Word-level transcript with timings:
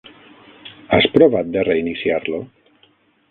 Has 0.95 1.05
provat 1.17 1.53
de 1.57 1.65
reiniciar-lo? 1.67 2.43